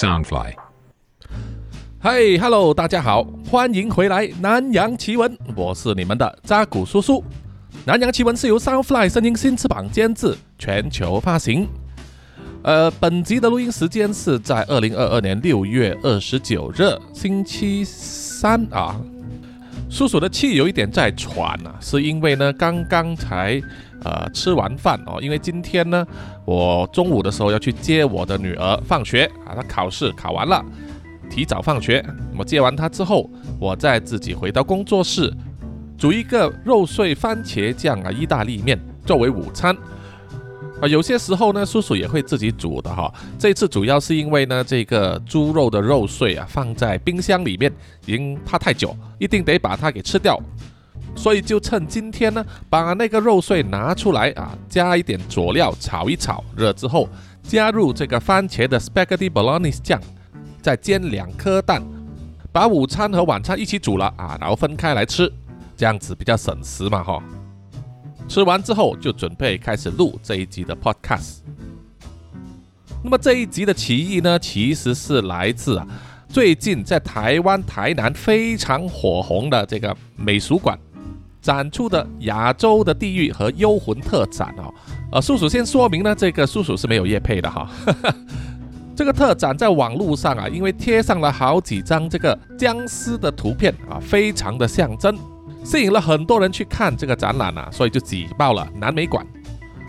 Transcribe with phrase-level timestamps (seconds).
[0.00, 0.54] Soundfly。
[1.98, 7.18] 嗨，Hello，大家好，欢迎回来《南洋奇闻》，我是你们的扎古叔叔。
[7.84, 11.68] 《南洋奇闻》是由 Soundfly 声音新翅膀监制，全球发行。
[12.62, 18.98] 呃，本集的录音时间是在二零二二年六月二十九日星期三啊。
[19.90, 23.60] 叔叔的气有一点在喘啊，是因为呢，刚刚才
[24.04, 26.06] 呃吃完饭哦，因为今天呢，
[26.50, 30.60] 我中午的时候要去接我的女儿放学啊，她考试考完了，
[31.30, 32.04] 提早放学。
[32.36, 35.32] 我接完她之后，我再自己回到工作室，
[35.96, 38.76] 煮一个肉碎番茄酱啊意大利面
[39.06, 39.72] 作为午餐。
[40.80, 43.12] 啊，有些时候呢，叔叔也会自己煮的哈。
[43.38, 47.70] 这次主要是因为呢，这个猪肉的肉碎啊，放在冰箱里面
[48.06, 50.36] 已经怕太久，一定得把它给吃掉。
[51.16, 57.08] 所以就趁今天呢，把那个肉碎拿出来啊，加一点佐料炒一炒，热之后
[57.42, 60.00] 加入这个番茄的 spaghetti bolognese 酱，
[60.62, 61.82] 再煎两颗蛋，
[62.50, 65.30] 把午餐和晚餐一起煮了啊，然后分开来吃，
[65.76, 67.22] 这样子比较省时嘛哈。
[68.26, 71.38] 吃完之后就准备开始录这一集的 podcast。
[73.02, 75.86] 那么这一集的起义呢，其实是来自啊
[76.28, 80.78] 最近在台湾台南非常火红的这个美术馆
[81.40, 84.72] 展出的亚洲的地狱和幽魂特展哦。
[85.12, 87.68] 呃，叔叔先说明呢，这个叔叔是没有叶配的哈。
[88.94, 95.16] 这个特展在网络上啊，因为贴上了好几张这个僵尸的图片啊，非常的象征。
[95.64, 99.26] 吸引了很多人去看这个展览啊，所以就挤爆了南美馆。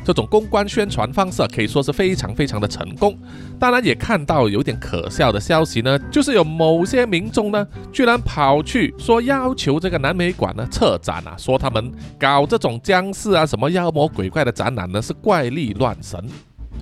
[0.03, 3.17] 这种公关宣传方式可以说是非常非常的成功。
[3.59, 16.19] 当然也看到有点可笑的消息呢，就是有某些民众呢，居然跑去说要求这个南美馆呢撤展啊，说他们搞这种僵尸啊、什么妖魔鬼怪的展览呢是怪力乱神。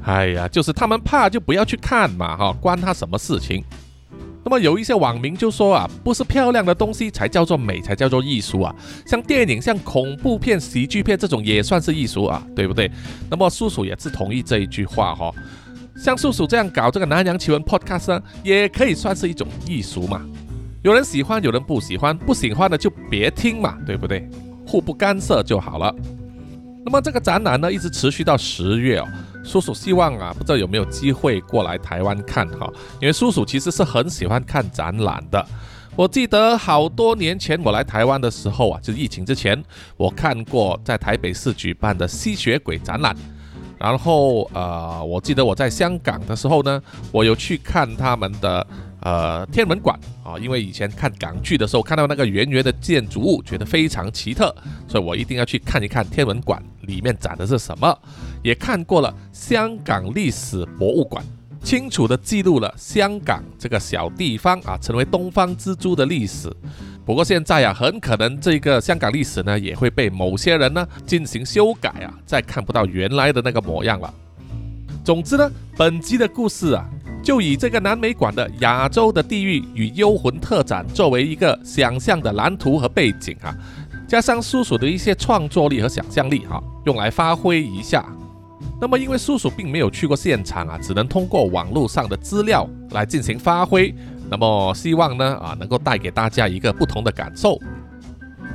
[0.04, 3.64] 哎呀，就是他们怕就不要去看嘛，哈，关他什么事情？
[4.44, 8.74] 那么有一些网民就说啊，不是漂亮的东西才叫做美，才叫做艺术啊。
[9.06, 12.90] 像电影、像恐怖片、喜剧片这种也算是艺术啊，对不对？
[13.30, 15.32] 那么叔叔也是同意这一句话哈。
[15.96, 20.26] 像叔叔这样搞这个南洋奇闻 Podcast 呢，也可以算是一种艺术嘛。
[20.82, 24.30] 有人喜欢，有人不喜欢，不喜欢的就别听嘛，对不对？
[24.66, 25.94] 互不干涉就好了。
[26.86, 29.08] 那么这个展览呢，一直持续到十月哦。
[29.44, 35.46] 叔叔希望啊，不知道有没有机会过来台湾看哈，因为叔叔其实是很喜欢看展览的。
[35.96, 39.62] 我记得好多年前我来台湾的时候啊，就是疫情之前，
[39.98, 43.16] 我看过在台北市举办的吸血鬼展览。
[43.78, 48.66] 然后呃，我记得我在香港的时候呢，我有去看他们的
[49.02, 54.54] 呃天文馆啊，因为以前看港剧的时候看到那个圆圆的建筑物，觉得非常奇特，
[54.88, 57.98] 所以我一定要去看一看天文馆里面展的是什么。
[58.44, 61.24] 也看过了香港历史博物馆，
[61.64, 66.50] 清楚的记录了香港这个小地方啊成为东方之珠的历史。
[67.06, 74.14] 不过现在啊，很可能这个香港历史呢，也会被某些人呢进行修改啊，再看不到原来的那个模样了。
[75.04, 76.88] 总之呢，本集的故事啊，
[77.22, 83.56] 就以这个南美馆的亚洲的地域与幽魂特展作为一个想象的蓝图和背景啊，
[84.08, 88.06] 加上叔叔的一些创作力和想象力哈，用来发挥一下。
[88.82, 93.94] 那么因为叔叔并没有去过现场啊，只能通过网络上的资料来进行发挥。
[94.30, 97.60] 那么希望呢啊能够带给大家一个不同的感受，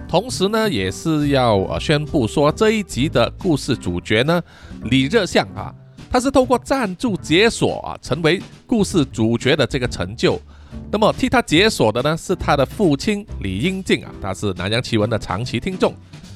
[0.09, 4.41] 同时呢也是要呃宣布说这一集的故事主角呢
[4.85, 5.75] 李热相啊，
[6.15, 10.41] 他是透过赞助解锁啊成为故事主角的这个成就。
[10.89, 15.93] 那么替他解锁的呢是他的父亲李英静啊，他是南洋奇闻的长期听众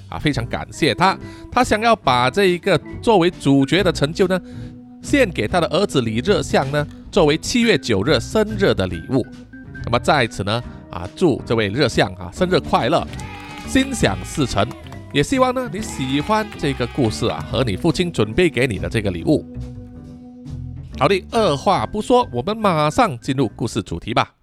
[0.09, 1.17] 啊，非常感谢他。
[1.53, 4.41] 他想要把这一个作为主角的成就呢
[5.00, 6.84] 献给他的儿子李热相呢。
[7.12, 9.25] 作为七月九日生日的礼物，
[9.84, 13.06] 那么在此呢，啊，祝这位热相啊生日快乐，
[13.69, 14.69] 心想事成。
[15.11, 19.43] 也希望呢你喜欢这个故事啊和你父亲准备给你的这个礼物。
[20.99, 24.35] 好的，二话不说，我们马上进入故事主题吧。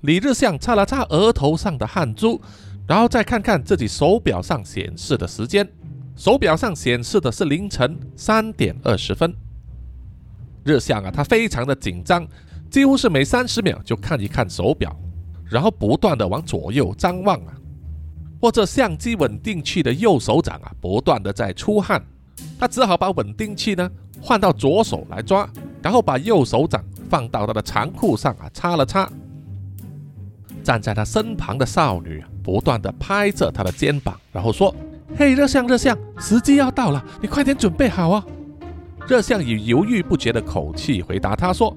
[0.00, 2.40] 李日向擦了擦额头上的汗珠。
[2.88, 5.68] 然后再看看自己手表上显示的时间，
[6.14, 9.34] 手表上显示的是凌晨三点二十分。
[10.64, 12.24] 日向啊，他非常的紧张，
[12.70, 14.96] 几乎是每三十秒就看一看手表，
[15.50, 17.54] 然后不断的往左右张望啊。
[18.40, 22.04] 握着相机稳定器的右手掌啊，不断的在出汗，
[22.58, 23.90] 他只好把稳定器呢
[24.20, 25.48] 换到左手来抓，
[25.82, 29.10] 然后把右手掌放到他的长裤上啊擦了擦。
[30.62, 34.74] 站在他身旁的少女不断的拍着他的肩膀，然后说
[35.16, 38.24] ：“嘿，热相，热相，时机要到了，你快点准备好啊！”
[39.08, 41.76] 热相以犹豫不决的口气回答他说：“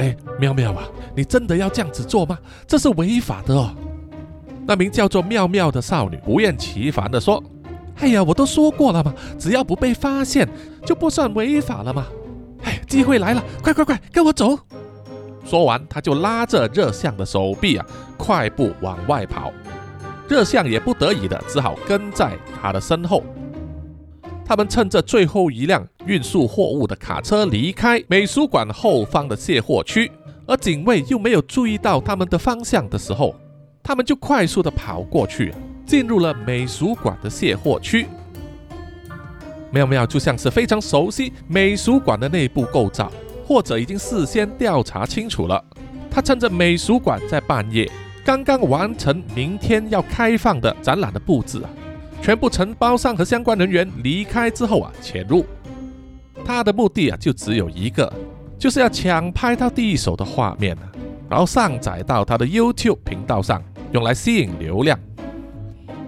[0.00, 2.38] 哎，妙妙啊，你真的要这样子做吗？
[2.66, 3.70] 这是违法的哦。”
[4.66, 7.42] 那名叫做妙妙的少女不厌其烦的说
[8.00, 10.48] ：“哎呀，我都说过了嘛，只要不被发现，
[10.86, 12.06] 就不算违法了嘛。
[12.62, 14.58] 哎，机会来了，快快快，跟我走！”
[15.44, 17.86] 说完，他就拉着热相的手臂啊，
[18.16, 19.52] 快步往外跑。
[20.28, 23.22] 热相也不得已的，只好跟在他的身后。
[24.50, 30.10] 他们趁着最后一辆运输货物的卡车离开美术馆后方的卸货区，
[30.44, 33.32] 而警卫又没有注意到他们的方向的时候，
[33.80, 35.54] 他们就快速的跑过去，
[35.86, 38.08] 进入了美术馆的卸货区。
[39.70, 43.08] 妙妙就像是非常熟悉美术馆的内部构造，
[43.46, 45.64] 或者已经事先调查清楚了。
[46.10, 47.88] 他趁着美术馆在半夜
[48.24, 51.70] 刚刚完成明天要开放的展览的布置啊。
[52.22, 55.44] 全部承包商和相关人员离开之后啊，潜入，
[56.44, 58.12] 他的目的啊就只有一个，
[58.58, 60.82] 就是要抢拍到第一手的画面啊，
[61.28, 63.62] 然后上载到他的 YouTube 频道上，
[63.92, 64.98] 用来吸引流量。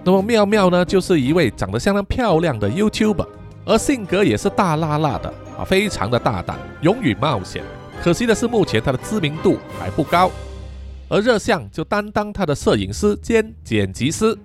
[0.03, 3.27] 那么妙妙呢，就是一位长得相当漂亮的 YouTuber，
[3.65, 7.63] 而性格也是大辣辣的啊，非常的大胆，勇于冒险。
[8.03, 10.29] 可惜的是，目前他的知名度还不高，
[11.09, 14.37] 而热像就担当他的摄影师兼剪辑师。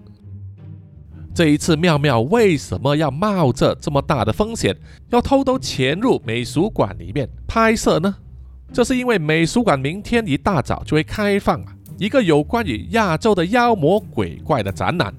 [1.38, 4.76] 这一次，妙妙为什么要冒着这么大的风险，
[5.10, 8.12] 要偷偷潜入美术馆里面拍摄呢？
[8.72, 15.14] 这是因为美术馆明天一大早就会开放啊，一个有关于亚洲的妖魔鬼怪的展览。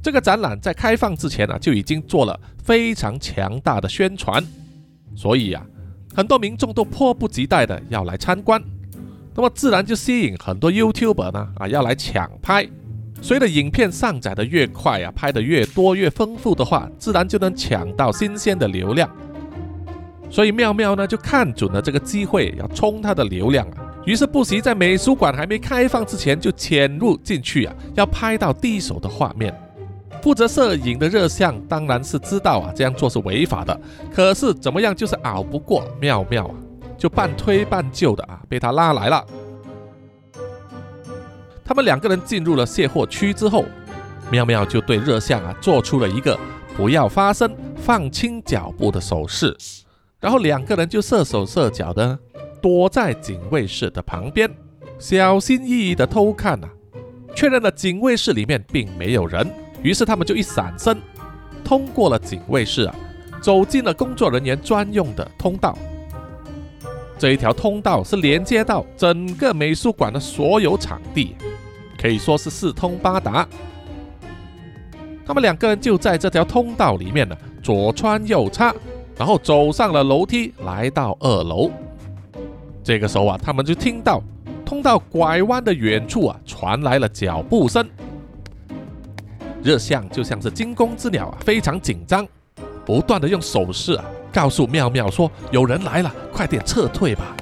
[0.00, 4.40] 这个展览在开放之前呢，就已经做了非常强大的宣传，
[5.16, 5.66] 所以呀，
[6.14, 8.62] 很多民众都迫不及待的要来参观，
[9.34, 12.64] 那么自然就吸引很多 YouTuber 呢啊要来抢拍。
[13.24, 19.08] 随着影片上载的越快啊，拍的越多越丰富的话，自然就能抢到新鲜的流量。
[20.28, 23.90] 所以妙妙呢就看准了这个机会，要冲他的流量啊。
[24.04, 29.58] 于是不惜在美术馆还没开放之前就潜入进去啊，要拍到第一手的画面。
[30.20, 33.80] 负责摄影的热像当然是知道啊这样做是违法的，
[34.12, 36.54] 可是怎么样就是熬不过妙妙啊，
[36.98, 39.24] 就半推半就的啊被他拉来了。
[41.64, 43.64] 他们两个人进入了卸货区之后，
[44.30, 46.38] 妙妙就对热相啊做出了一个
[46.76, 49.56] 不要发声、放轻脚步的手势，
[50.20, 52.18] 然后两个人就射手射脚的
[52.60, 54.50] 躲在警卫室的旁边，
[54.98, 56.68] 小心翼翼的偷看啊，
[57.34, 59.50] 确认了警卫室里面并没有人，
[59.82, 61.00] 于是他们就一闪身，
[61.64, 62.94] 通过了警卫室啊，
[63.40, 65.76] 走进了工作人员专用的通道。
[67.16, 71.34] 这一条通道是连接到整个美术馆的所有场地。
[72.04, 73.48] 可以说是四通八达。
[75.24, 78.74] 他们两个人就在这条通道里面呢，左穿右插，
[79.16, 81.70] 然后走上了楼梯，来到二楼。
[82.82, 84.22] 这个时候啊，他们就听到
[84.66, 87.88] 通道拐弯的远处啊，传来了脚步声。
[89.62, 92.28] 热相就像是惊弓之鸟啊，非常紧张，
[92.84, 97.34] 不断的用手势啊，告诉妙妙说：“有人来了，快点撤退吧。”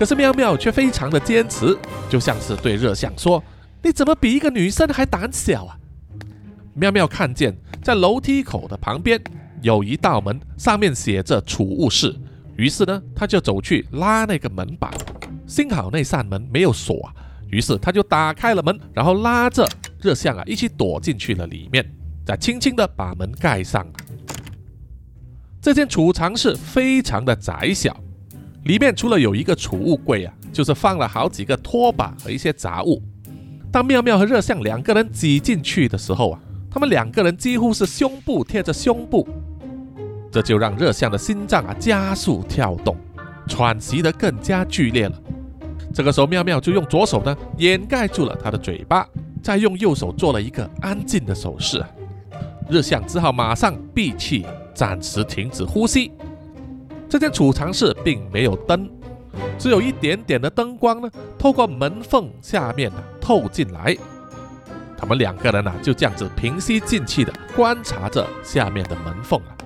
[0.00, 1.76] 可是妙妙却非常的坚持，
[2.08, 3.44] 就像是对热相说。
[3.82, 5.76] 你怎么比一个女生还胆小啊？
[6.74, 9.20] 妙妙看见在楼梯口的旁边
[9.60, 12.14] 有一道门，上面写着储物室。
[12.56, 14.90] 于是呢，他就走去拉那个门把，
[15.46, 17.10] 幸好那扇门没有锁。
[17.50, 19.68] 于是他就打开了门，然后拉着
[20.00, 21.84] 热像啊一起躲进去了里面，
[22.24, 23.86] 再轻轻的把门盖上。
[25.60, 27.96] 这间储藏室非常的窄小，
[28.64, 33.02] 里面除了有一个储物柜啊，就是放了好几个拖把和一些杂物。
[33.72, 36.38] 当妙妙和热相两个人挤进去的时候啊，
[36.70, 39.26] 他们两个人几乎是胸部贴着胸部，
[40.30, 42.94] 这就让热相的心脏啊加速跳动，
[43.48, 45.18] 喘息得更加剧烈了。
[45.94, 49.08] 这个时候，妙妙就用左手呢掩盖住了他的嘴巴，
[49.42, 51.82] 再用右手做了一个安静的手势。
[52.68, 56.12] 热相只好马上闭气，暂时停止呼吸。
[57.08, 58.86] 这间储藏室并没有灯。
[59.58, 63.96] 只有一点点的灯光呢，透过门缝下面呢透进来。
[64.96, 69.56] 他们两个人呢就这样子平息静气的观察着下面的门缝啊，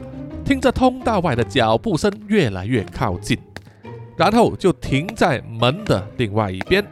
[0.44, 3.38] 听着通道外的脚步声越来越靠近，
[4.16, 6.84] 然后就停在门的另外一边。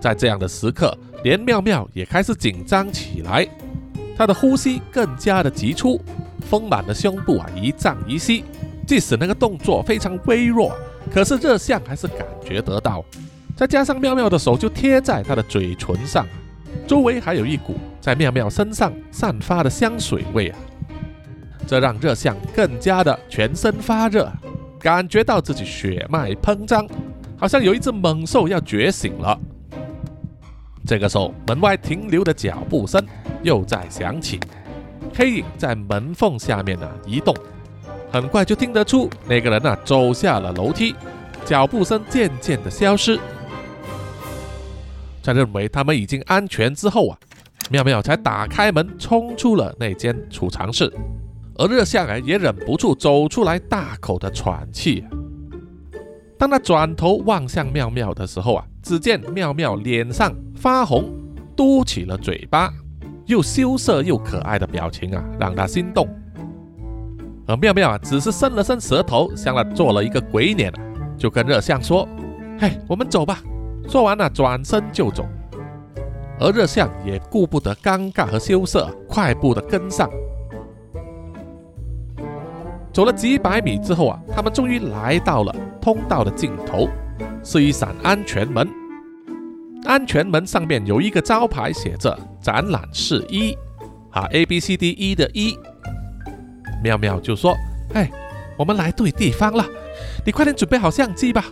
[0.00, 3.46] 在这样的时刻，连妙妙也开始紧张起来，
[4.16, 6.00] 她的呼吸更加的急促，
[6.50, 8.44] 丰满的胸部啊一胀一吸。
[8.86, 10.72] 即使那个动作非常微弱，
[11.12, 13.04] 可是热相还是感觉得到。
[13.56, 16.26] 再加上妙妙的手就贴在他的嘴唇上，
[16.86, 20.58] 周围还有一股在妙妙身上散发的香水味啊，
[21.66, 24.30] 这让热象更加的全身发热，
[24.78, 26.86] 感觉到自己血脉膨胀，
[27.36, 29.38] 好像有一只猛兽要觉醒了。
[30.86, 33.04] 这个时候，门外停留的脚步声
[33.42, 34.38] 又在响起，
[35.14, 37.34] 黑影在门缝下面呢移动，
[38.10, 40.94] 很快就听得出那个人呢走下了楼梯，
[41.44, 43.18] 脚步声渐渐的消失。
[45.22, 47.18] 在认为他们已经安全之后啊，
[47.68, 50.90] 妙妙才打开门冲出了那间储藏室，
[51.56, 55.04] 而热象啊也忍不住走出来，大口的喘气。
[56.38, 61.10] 当他转头望向妙妙的时候啊，只见妙妙脸上发红，
[61.56, 62.72] 嘟起了嘴巴，
[63.24, 66.08] 又羞涩又可爱的表情啊，让他心动。
[67.46, 70.72] 而妙妙啊，只是伸了伸舌头，向他做了一个鬼脸，
[71.16, 72.06] 就跟热象说
[72.58, 73.38] ：“嘿，我们走吧。”
[73.88, 75.24] 说完了，转身就走，
[76.40, 80.10] 而热象也顾不得尴尬和羞涩，快步的跟上。
[82.92, 86.88] 走了几百米之后啊，他们终于来到了通道的尽头，
[87.44, 88.68] 是一扇安全门。
[89.84, 93.56] 安全门上面有一个招牌，写着“展览室一”，
[94.10, 95.56] 啊，A B C D E 的一。
[96.86, 97.52] 妙妙就说
[97.94, 98.08] ：“哎，
[98.56, 99.66] 我们来对地方了，
[100.24, 101.44] 你快点准备好相机吧。”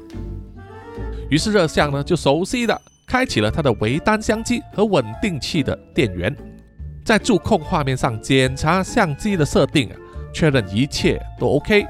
[1.29, 6.33] 于是热像呢就熟悉的开启了他的微单相机和稳定器的电源，
[7.05, 9.91] 在驻控画面上检查相机的设定，
[10.33, 11.85] 确认一切都 OK，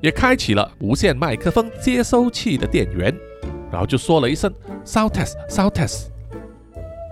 [0.00, 3.14] 也开启了无线麦克风接收器的电源，
[3.70, 4.50] 然后就说了一声
[4.86, 6.06] “sound test, sound test”。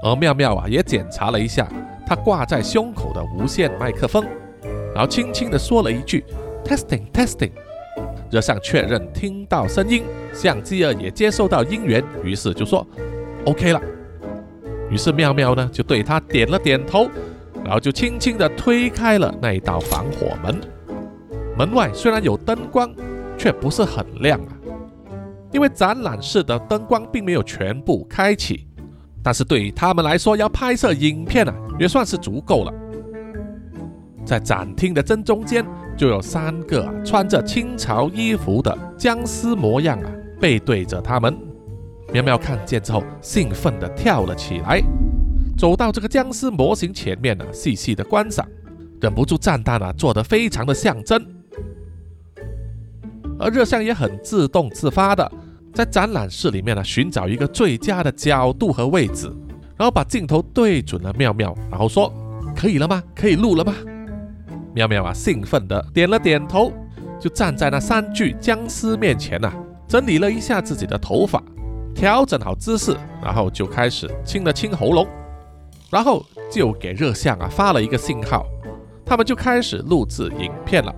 [0.03, 1.69] 而妙妙啊也检查了一下
[2.07, 4.25] 他挂在胸口的无线麦克风，
[4.95, 6.25] 然后轻轻的说了一句
[6.65, 7.51] “testing, testing”。
[8.31, 10.05] 热像确认听到声音，
[10.35, 12.87] 相机儿也接收到音源，于是就说
[13.47, 13.81] OK 了。
[14.91, 17.09] 于是妙妙呢就对他点了点头，
[17.65, 20.61] 然后就轻轻地推开了那一道防火门。
[21.57, 22.95] 门外虽然有灯光，
[23.39, 24.53] 却不是很亮啊，
[25.51, 28.67] 因为展览室的灯光并没有全部开启。
[29.23, 32.73] 但是对于他们来说，要拍摄影片啊，也算是足够了。
[34.29, 35.65] 在展厅的正中间。
[35.97, 40.09] 就有三个啊穿着清朝衣服的僵尸模样啊
[40.39, 41.37] 背对着他们，
[42.13, 44.81] 喵喵看见之后兴奋地跳了起来，
[45.59, 48.47] 走到这个僵尸模型前面呢，细细的观赏，
[49.01, 51.21] 忍不住赞叹啊做得非常的像真。
[53.41, 55.29] 而热像也很自动自发的
[55.75, 59.27] 在展览室里面呢寻找一个最佳的角度和位置，
[59.77, 62.13] 然后把镜头对准了妙妙，然后说
[62.55, 63.03] ：“可以了吗？
[63.17, 63.75] 可以录了吗？”
[64.75, 66.73] 妙妙啊，兴奋地点了点头，
[67.19, 69.53] 就站在那三具僵尸面前呐，
[69.89, 71.43] 整理了一下自己的头发，
[71.95, 75.07] 调整好姿势，然后就开始清了清喉咙，
[75.91, 78.47] 然后就给热象啊发了一个信号，
[79.05, 80.95] 他们就开始录制影片了。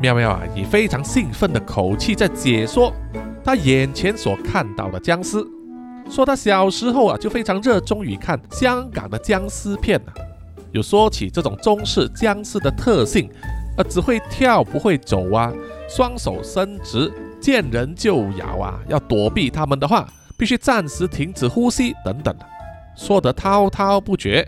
[0.00, 2.92] 妙妙啊，以非常兴奋的口气在解说
[3.44, 5.38] 他眼前所看到的僵尸，
[6.10, 10.12] 说他小时候啊就非常热衷于看香港的僵尸片呢。
[10.72, 13.30] 有说起这种中式僵尸的特性，
[13.76, 15.52] 呃，只会跳不会走啊，
[15.88, 22.34] 双手伸直，见人就咬啊，要躲避他们的话，必须暂时停止呼吸等等，
[22.96, 24.46] 说得滔滔不绝。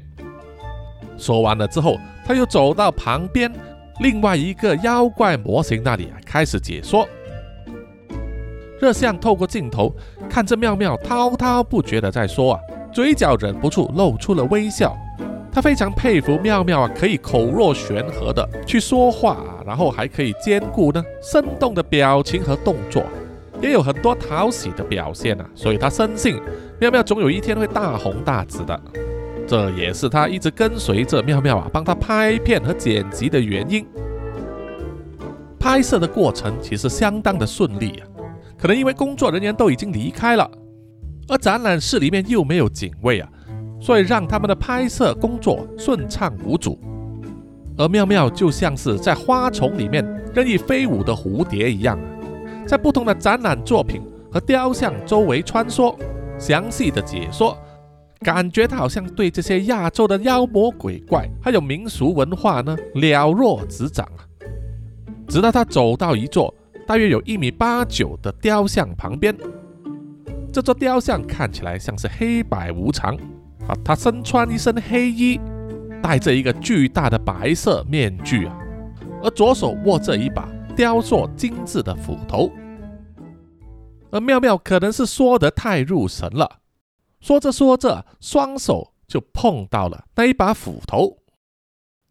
[1.19, 3.53] 说完了之后，他又走到旁边
[4.01, 7.07] 另外一个妖怪模型那里啊，开始解说。
[8.81, 9.95] 热象透过镜头
[10.29, 12.61] 看着妙妙滔滔不绝的在说啊，
[12.93, 14.97] 嘴角忍不住露出了微笑。
[15.55, 23.05] 他非常佩服妙妙啊，可以口若悬河的去说话，然后还可以兼顾呢生动的表情和动作，
[23.61, 26.41] 也有很多讨喜的表现啊，所以他深信
[26.81, 28.81] 妙妙总有一天会大红大紫的。
[29.47, 33.85] 这也是他一直跟随着妙妙啊，帮他拍片和剪辑的原因。
[35.59, 38.09] 拍摄的过程其实相当的顺利啊，
[38.57, 40.51] 可能因为工作人员都已经离开了，
[41.29, 43.29] 而展览室里面又没有警卫啊。
[43.83, 46.79] 所以让他们的拍摄工作顺畅无阻，
[47.77, 51.99] 而妙妙就像是在花丛里面任意飞舞的蝴蝶一样，
[52.65, 55.97] 在不同的展览作品和雕像周围穿梭，
[56.39, 57.59] 详细的解说，
[58.21, 64.23] 感觉他好像对这些亚洲的妖魔鬼怪还有民俗文化呢了若指掌啊。
[65.27, 66.55] 直到他走到一座
[66.87, 69.37] 大约有一米八九的雕像旁边，
[70.53, 73.19] 这座雕像看起来像是黑白无常。
[73.69, 75.41] 啊，他身穿一身黑衣，
[76.03, 78.59] 戴着一个巨大的白色面具啊，
[79.23, 82.51] 而左手握着一把雕塑精致的斧头。
[84.11, 86.59] 而妙妙可能是说得太入神了，
[87.21, 91.19] 说着说着，双手就碰到了那一把斧头，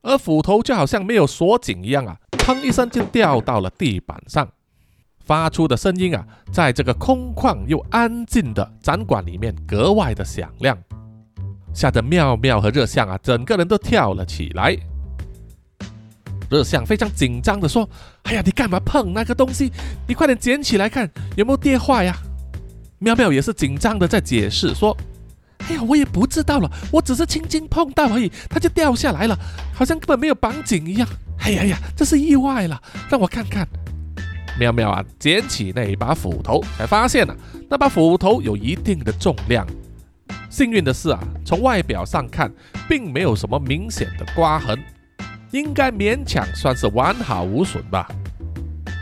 [0.02, 4.50] 而斧头就好像没有锁紧一样啊，砰一声就掉到了地板上，
[5.20, 10.76] 发出的声音啊，在这个空旷又安静的展馆里面格外的响亮，
[11.74, 14.78] 吓得妙妙和热象啊，整个人都跳了起来。
[16.50, 17.90] 热象非常紧张的说
[18.24, 19.72] ：“哎呀，你干嘛碰那个东西？
[20.06, 22.18] 你快点捡起来看有没有跌坏呀！”
[23.00, 24.96] 妙妙也是紧张的在解释说
[25.70, 29.40] ：“哎呀，我也不知道了，我只是轻轻碰到而已，它就掉下来了，
[29.74, 31.08] 好像根本没有绑紧一样。
[31.40, 33.66] 哎呀呀，这是意外了，让我看看。”
[34.60, 37.36] 妙妙啊，捡起那一把斧头，才发现啊，
[37.70, 39.66] 那把斧头有一定的重量。
[40.52, 42.52] 幸运的是啊，从外表上看，
[42.90, 44.78] 并没有什么明显的刮痕。
[45.52, 48.06] 应该勉强算是完好无损吧。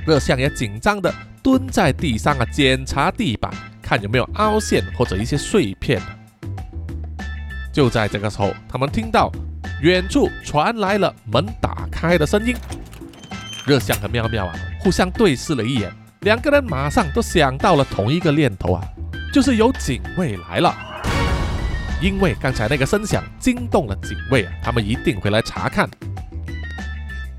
[0.06, 3.52] 热象也紧张的蹲在地上啊，检查地板，
[3.82, 6.00] 看有没有凹陷或者一些碎片。
[7.74, 9.32] 就在这个时候，他们听到
[9.82, 12.56] 远处传来了门打开的声音。
[13.66, 15.92] 热象和妙妙啊，互相对视了一眼，
[16.22, 18.84] 两个人马上都想到了同一个念头啊，
[19.34, 20.89] 就是有警卫来了。
[22.02, 25.90] 因为刚才那个声响惊动了警卫啊，他们一定会来查看。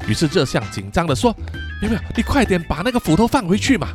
[0.08, 1.34] 于是热象紧张地说
[1.80, 3.88] ：“妙妙，你快点把那个斧头放回去嘛！”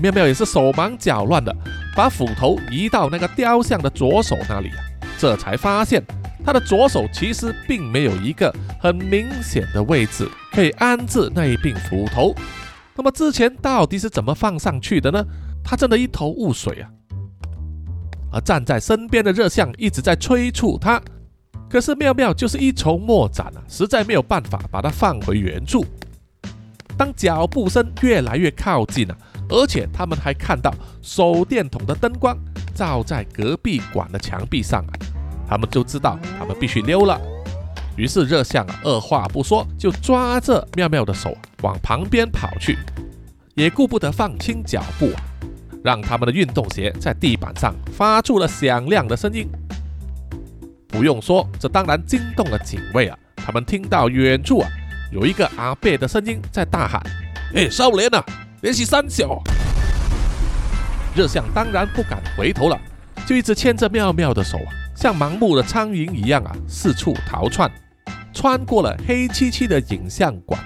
[0.00, 1.54] 妙妙也是手忙脚乱的
[1.94, 4.78] 把斧头移到那个雕像的左手那里啊，
[5.18, 6.02] 这才发现
[6.44, 12.34] 他的左手其实并没有一个很明显的位置可以安置那一柄斧头。
[12.96, 15.24] 那么之前到底是怎么放上去的呢？
[15.64, 16.90] 他真的一头雾水啊！
[18.32, 21.00] 而站在身边的热象一直在催促他。
[21.68, 25.84] 可是妙妙就是一筹莫展啊，实在没有办法把它放回原处。
[26.96, 29.16] 当脚步声越来越靠近了，
[29.48, 32.36] 而且他们还看到手电筒的灯光
[32.74, 34.92] 照在隔壁馆的墙壁上啊，
[35.48, 37.20] 他们就知道他们必须溜了。
[37.96, 42.78] 于是热象啊，二话不说就抓着妙妙的手往旁边跑去，
[43.54, 45.10] 也顾不得放轻脚步，
[45.84, 49.48] 让他们的运动鞋在地板上发出了响亮的声音。
[50.88, 53.18] 不用说，这当然惊动了警卫啊！
[53.36, 54.68] 他们听到远处啊
[55.10, 57.02] 有一个阿贝的声音在大喊
[57.56, 58.24] ：“哎，少年啊，
[58.60, 59.42] 联系三小！”
[61.16, 62.78] 热象当然不敢回头了，
[63.26, 67.70] 就一直牵着妙妙的手啊，像盲目的苍蝇一样啊四处逃窜，
[68.32, 70.58] 穿过了黑漆漆的影像馆，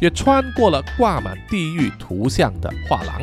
[0.00, 3.22] 也穿过了挂满地狱图像的画廊，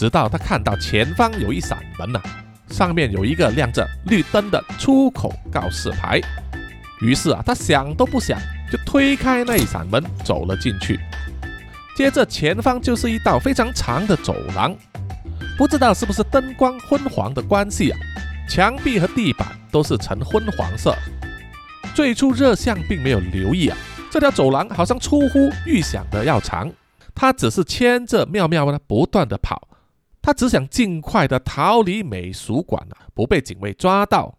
[0.00, 2.18] 直到他看到前方有一扇门呐。
[2.70, 6.18] 上面有一个亮着绿灯的出口告示牌，
[7.02, 8.40] 于是啊，他想都不想
[8.72, 10.98] 就推开那一扇门走了进去。
[11.94, 14.74] 接着前方就是一道非常长的走廊，
[15.58, 17.98] 不知道是不是灯光昏黄的关系啊，
[18.48, 20.96] 墙壁和地板都是呈昏黄色。
[21.94, 23.76] 最初热象并没有留意啊，
[24.10, 26.72] 这条走廊好像出乎预想的要长，
[27.14, 29.68] 他只是牵着妙妙呢不断的跑。
[30.22, 34.38] 他只想尽快的逃离美术馆啊，不被警卫抓到。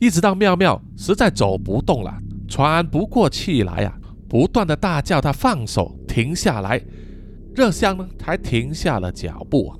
[0.00, 2.12] 一直到妙妙实在走不动了，
[2.48, 3.94] 喘不过气来呀，
[4.28, 6.82] 不断的大叫他放手，停下来。
[7.54, 9.72] 热香呢才停下了脚步。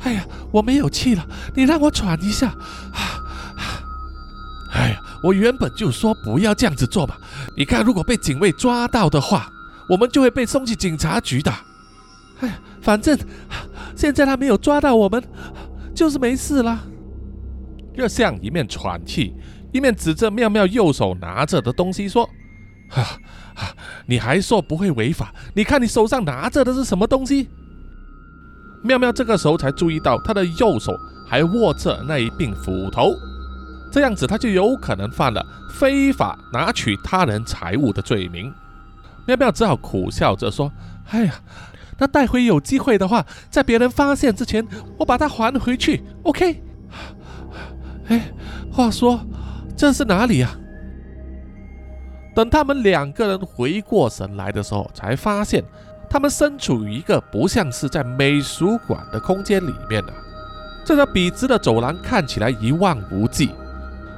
[0.00, 2.48] 哎呀，我没有气了，你让我喘一下。
[2.48, 3.20] 啊
[4.72, 7.16] 哎呀，我原本就说不要这样子做嘛。
[7.56, 9.50] 你看，如果被警卫抓到的话，
[9.88, 11.52] 我们就会被送去警察局的。
[12.40, 12.58] 哎呀。
[12.80, 13.18] 反正
[13.94, 15.22] 现在他没有抓到我们，
[15.94, 16.86] 就是没事了。
[17.94, 19.34] 热象一面喘气，
[19.72, 22.28] 一面指着妙妙右手拿着的东西说
[22.88, 23.20] ：“哈，
[24.06, 25.34] 你还说不会违法？
[25.54, 27.48] 你看你手上拿着的是什么东西？”
[28.82, 30.92] 妙妙这个时候才注意到，他的右手
[31.28, 33.12] 还握着那一柄斧头，
[33.92, 38.50] 这样子他就有可能犯了非法拿取他人财物的罪名。
[39.26, 40.72] 妙妙只好苦笑着说
[41.10, 41.34] ：“哎呀。”
[42.00, 46.02] 那待会有机会的话，在别人发现之前，我把它还回去。
[46.22, 46.62] OK？
[48.08, 48.32] 哎，
[48.72, 49.20] 话说
[49.76, 50.50] 这是哪里啊？
[52.34, 55.62] 等他们两个人回过神来的时候，才发现
[56.08, 60.12] 他们身处于一个不像是在美术馆的空间里面呢。
[60.84, 63.50] 这条笔直的走廊看起来一望无际，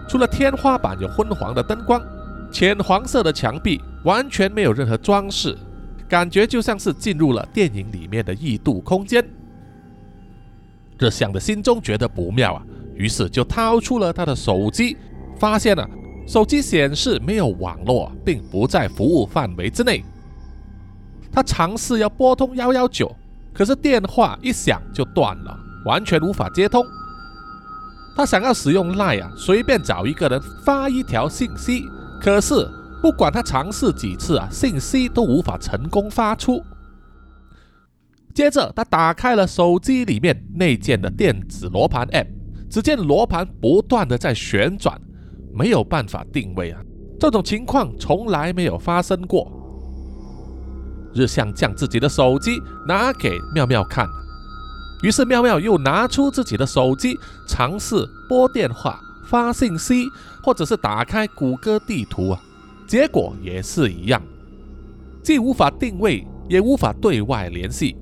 [0.09, 2.01] 除了天花板有昏黄的灯光，
[2.53, 5.59] 浅黄色的墙壁完全没有任何装饰。
[6.12, 9.27] 感觉就像是进入了电影里面的异度空间。
[10.98, 12.62] 热象的心中觉得不妙啊，
[12.94, 14.98] 于是就掏出了他的手机，
[15.38, 15.88] 发现了
[16.27, 20.05] 手机显示没有网络，并不在服务范围之内。
[21.33, 23.11] 他尝试要拨通幺幺九，
[23.55, 26.85] 可是电话一响就断了，完全无法接通。
[28.14, 31.87] 他想要使用赖啊，随便找一个人发一条信息，
[32.20, 32.68] 可是
[33.03, 36.62] 不管他尝试几次啊，信息都无法成功发出。
[38.33, 42.29] 接着，他打开了手机里面内建的电子罗盘 App，
[42.71, 44.99] 只见罗盘不断的在旋转，
[45.53, 46.81] 没有办法定位啊。
[47.19, 49.51] 这种情况从来没有发生过。
[51.12, 54.07] 日向将自己的手机拿给妙妙看。
[55.03, 60.07] 于是妙妙又拿出自己的手机，尝试拨电话、发信息，
[60.43, 62.41] 或者是打开谷歌地图啊，
[62.92, 64.22] 结果也是一样，
[65.24, 67.96] 既无法定位，也无法对外联系。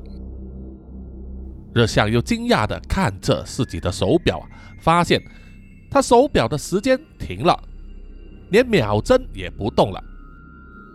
[1.73, 4.43] 热相又惊讶地看着自己的手表，
[4.81, 5.23] 发现
[5.93, 7.57] 他手表的时间停了，
[8.51, 10.03] 连秒针也不动了，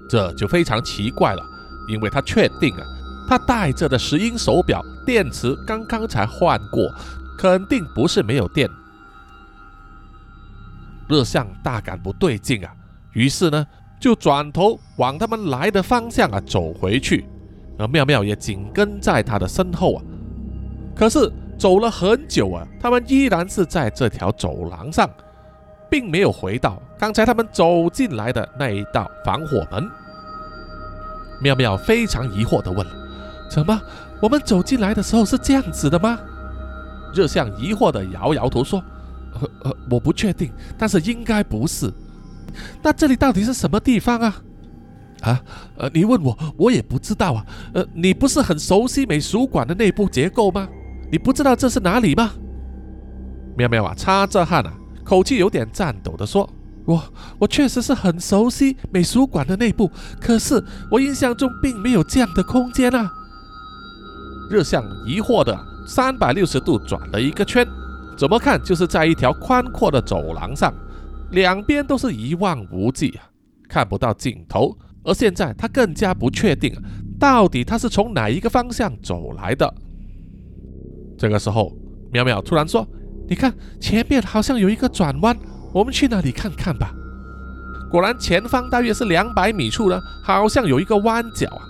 [0.09, 1.41] 这就非常奇怪了，
[1.87, 2.83] 因为他确定啊。
[3.29, 6.93] 他戴着的石英手表电池刚刚才换过，
[7.37, 8.69] 肯定不是没有电。
[11.07, 12.75] 热相大感不对劲啊，
[13.13, 13.65] 于是呢
[13.99, 17.25] 就转头往他们来的方向啊走回去，
[17.77, 20.03] 而妙妙也紧跟在他的身后啊。
[20.95, 25.09] 可是走了很久啊，他们依然是在这条走廊上，
[25.89, 29.87] 并没有回到刚才他们走进来的那一道防火门。
[31.41, 32.85] 妙妙非常疑惑地问。
[33.49, 33.81] 怎么？
[34.21, 36.17] 我们走进来的时候是这样子的吗？
[37.13, 38.81] 热像疑惑的摇摇头说
[39.35, 41.91] ：“呃呃，我不确定，但是应该不是。
[42.81, 44.35] 那这里到底是什么地方啊？
[45.21, 45.41] 啊？
[45.77, 47.45] 呃，你问我，我也不知道啊。
[47.73, 50.67] 呃，你不是很熟悉美术馆的内部结构吗？
[51.11, 52.31] 你不知道这是哪里吗？”
[53.57, 56.49] 喵喵啊，擦着汗啊，口气有点颤抖的说
[56.85, 57.03] ：“我
[57.39, 63.09] 我确实是很熟悉美术馆的内部，可是我印象中并没有这样的空间啊。”
[64.51, 67.65] 热相疑惑的三百六十度转了一个圈，
[68.17, 70.73] 怎么看就是在一条宽阔的走廊上，
[71.35, 73.27] 两边都是一望无际啊，
[73.67, 74.75] 看不到尽头。
[75.03, 76.73] 而现在他更加不确定，
[77.19, 79.71] 到底他是从哪一个方向走来的。
[81.17, 81.71] 这个时候，
[82.13, 82.87] 淼淼突然说
[83.29, 85.37] ：“你看前面好像有一个转弯，
[85.73, 86.91] 我们去那里看看吧。”
[87.91, 91.61] 果然，前方大约是两百米处呢，好像有一个弯角啊。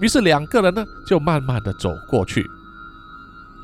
[0.00, 2.46] 于是两个人呢，就慢慢的走过去，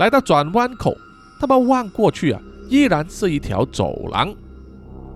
[0.00, 0.94] 来到转弯口，
[1.40, 4.34] 他们望过去啊，依然是一条走廊，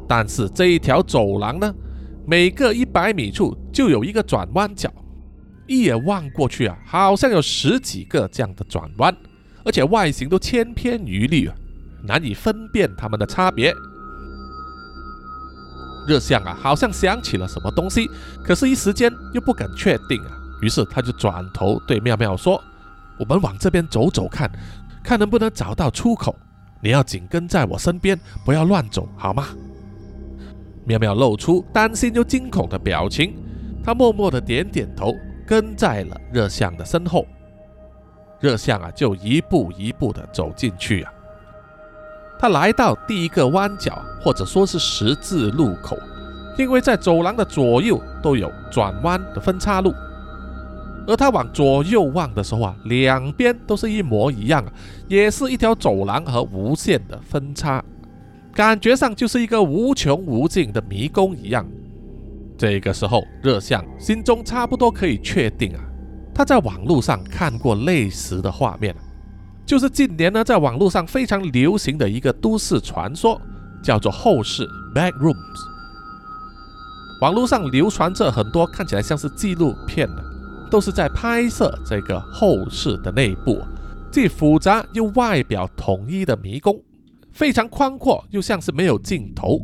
[0.09, 1.73] 但是这一条走廊呢，
[2.27, 4.91] 每隔一百米处就有一个转弯角，
[5.67, 9.15] 一眼望过去啊，好像有十几个这样的转弯，
[9.65, 11.55] 而且外形都千篇一律啊，
[12.03, 13.73] 难以分辨它们的差别。
[16.09, 18.09] 热像啊，好像想起了什么东西，
[18.43, 20.33] 可是一时间又不敢确定啊。
[20.63, 22.59] 于是他就转头对妙妙说
[23.21, 24.51] ：“我们往这边走走看，
[25.05, 26.35] 看能不能找到出口。
[26.81, 29.49] 你要紧跟在我身边，不要乱走，好吗？”
[30.89, 33.35] 妙妙露出担心又惊恐的表情，
[33.85, 35.15] 他默默的点点头，
[35.47, 37.27] 跟在了热相的身后。
[38.41, 41.13] 热相啊，就一步一步的走进去啊。
[42.39, 45.95] 他来到第一个弯角，或者说是十字路口，
[46.57, 49.93] 因为在走廊的左右都有转弯的分岔路。
[51.07, 54.65] 而他往左右望的时候啊，两边都是一模一样，
[55.07, 57.85] 也是一条走廊和无限的分叉，
[58.59, 61.65] 感觉上就是一个无穷无尽的迷宫一样。
[62.59, 65.81] 这个时候，热相心中差不多可以确定啊，
[66.35, 68.93] 他在网络上看过类似的画面，
[69.65, 73.41] 就是近年呢，在网络上非常流行的一个都市传说，
[73.81, 75.37] 叫做后室 （back rooms）。
[77.21, 80.25] 网络上流传着很多看起来像是纪录片的。
[80.69, 83.63] 都是在拍摄这个后室的内部，
[84.11, 86.77] 既复杂又外表统一的迷宫，
[87.39, 89.61] 非常宽阔又像是没有尽头。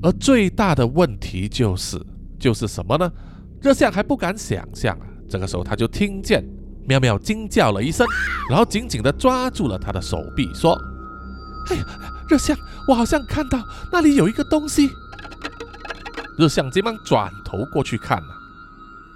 [0.00, 2.00] 而最大的问题就是，
[2.38, 3.12] 就是什么呢？
[3.60, 5.06] 热相还不敢想象啊！
[5.28, 6.48] 这个时候他就听见
[6.86, 8.06] 喵喵惊叫了一声，
[8.48, 10.78] 然后紧紧地抓住了他的手臂，说
[11.70, 11.84] ：“哎呀，
[12.28, 14.88] 热相，我好像看到那里有一个东西。”
[16.38, 18.28] 热相急忙转头过去看了。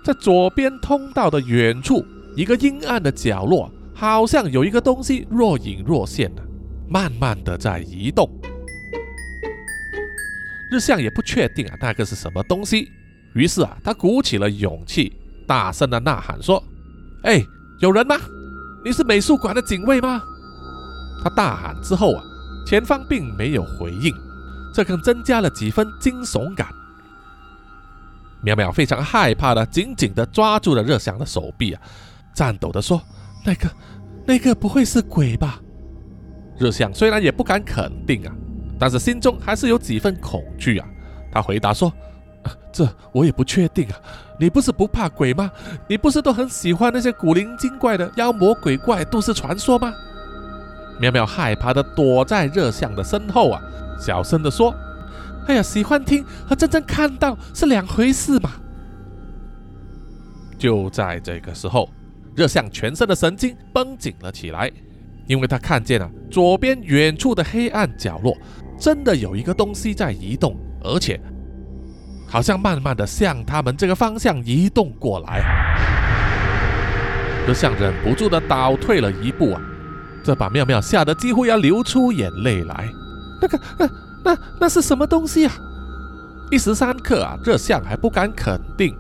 [0.02, 2.04] 在左边通道的远处，
[2.35, 6.43] 一个阴暗的角落，好像有一个东西若隐若现的，
[6.88, 8.28] 慢慢的在移动。
[10.70, 12.88] 日向也不确定啊，那个是什么东西。
[13.34, 15.12] 于是啊，他鼓起了勇气，
[15.46, 16.62] 大声的呐喊说
[17.22, 17.42] ：“哎，
[17.80, 18.16] 有人吗？
[18.84, 20.22] 你是美术馆的警卫吗？”
[21.22, 22.22] 他大喊之后啊，
[22.66, 24.12] 前方并没有回应，
[24.74, 26.68] 这更增加了几分惊悚感。
[28.44, 31.80] 淼淼非常害怕的，紧紧的抓住了热香的手臂啊，
[32.34, 33.00] 颤抖的说
[33.44, 33.70] ：“那个，
[34.26, 35.60] 那个不会是鬼吧？”
[36.58, 38.32] 热香虽然也不敢肯定啊，
[38.78, 40.86] 但是心中还是有几分恐惧啊。
[41.32, 41.92] 他回答说
[42.72, 43.96] ：“这我也不确定啊。
[44.38, 45.50] 你不是不怕鬼吗？
[45.88, 49.92] 你不是都很喜欢那些古灵精怪的妖魔鬼怪都市传说吗？”
[51.00, 53.60] 喵喵害怕的躲在热象的身后啊，
[53.98, 54.72] 小声的说
[55.48, 58.52] ：“哎呀，喜欢听和真正看到是两回事嘛。”
[60.56, 61.90] 就在这个时候，
[62.36, 64.70] 热象全身的神经绷紧了起来，
[65.26, 68.37] 因为他看见了左边远处的黑暗角落，
[68.78, 71.20] 真的有一个东西在移动，而且
[72.26, 75.42] 好像慢慢的向他们这个方向移动过来。
[77.46, 79.60] 热象忍不住的倒退了一步啊！
[80.24, 82.88] 这把妙妙吓得几乎要流出眼泪来。
[83.40, 83.87] 那个，那
[84.24, 85.52] 那那是什么东西啊？
[86.50, 88.96] 一时三刻啊，热象还不敢肯定。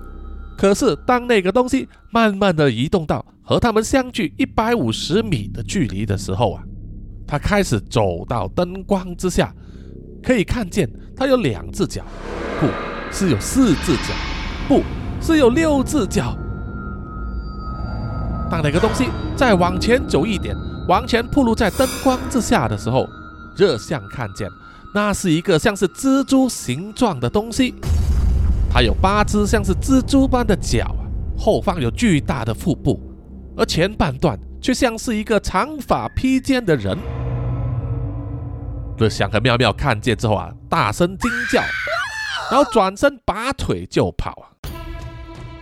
[0.56, 6.62] 可是当那个东西慢慢的移动到和他们相距一百五十米的距离的时候啊，
[7.26, 9.54] 他开始走到灯光之下，
[10.22, 12.04] 可以看见它有两只脚，
[12.60, 12.66] 不
[13.10, 14.14] 是有四只脚，
[14.68, 14.82] 不
[15.20, 16.36] 是有六只脚。
[18.50, 20.56] 当那个东西再往前走一点。
[20.86, 23.08] 完全暴露在灯光之下的时候，
[23.56, 24.46] 热像看见
[24.94, 27.74] 那是一个像是蜘蛛形状的东西，
[28.74, 30.96] 它有八只像是蜘蛛般的脚，
[31.38, 33.00] 后方有巨大的腹部，
[33.56, 36.98] 而前半段却像是一个长发披肩的人。
[38.98, 41.62] 热象和妙妙看见之后啊，大声惊叫，
[42.50, 44.50] 然后转身拔腿就跑啊。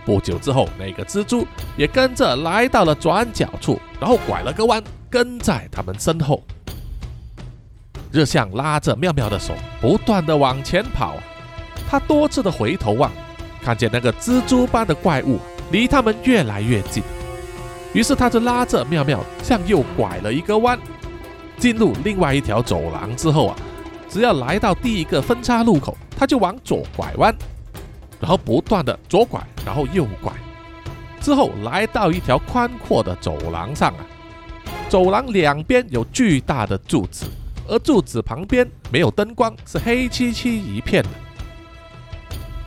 [0.03, 1.45] 不久之后，那个蜘蛛
[1.77, 4.83] 也跟着来到了转角处，然后拐了个弯。
[5.07, 6.43] 跟在他们身后，
[8.11, 11.23] 热象拉着妙妙的手，不断的往前跑啊。
[11.89, 13.11] 他多次的回头望，
[13.61, 15.39] 看见那个蜘蛛般的怪物
[15.71, 17.03] 离他们越来越近。
[17.93, 20.79] 于是他就拉着妙妙向右拐了一个弯，
[21.57, 23.55] 进入另外一条走廊之后啊，
[24.09, 27.35] 只要来到第一个分叉路口，他就往左拐弯，
[28.19, 30.33] 然后不断的左拐，然后右拐，
[31.21, 34.05] 之后来到一条宽阔的走廊上啊。
[34.89, 37.25] 走廊两边有巨大的柱子，
[37.67, 41.09] 而柱子旁边没有灯光，是黑漆漆一片的。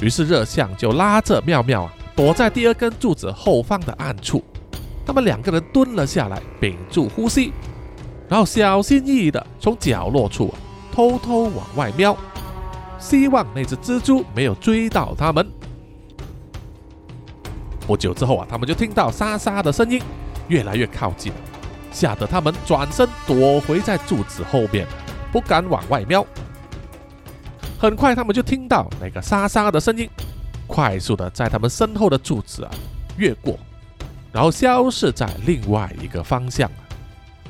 [0.00, 4.42] 于是热象就拉着妙妙啊，躲在第二根柱子后方的暗处。
[5.06, 7.52] 他们两个人蹲了下来，屏住呼吸，
[8.28, 10.52] 然后小心翼翼的从角落处
[10.92, 12.16] 偷偷往外瞄，
[12.98, 15.46] 希望那只蜘蛛没有追到他们。
[17.86, 20.02] 不久之后啊，他们就听到沙沙的声音
[20.48, 21.32] 越来越靠近。
[21.92, 24.86] 吓得他们转身躲回在柱子后面，
[25.32, 26.26] 不敢往外瞄。
[27.78, 30.08] 很快，他们就听到那个沙沙的声音，
[30.66, 32.70] 快速的在他们身后的柱子啊
[33.18, 33.58] 越过，
[34.32, 36.70] 然后消失在另外一个方向。